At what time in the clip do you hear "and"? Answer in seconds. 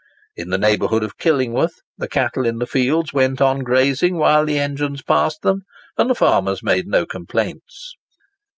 5.95-6.09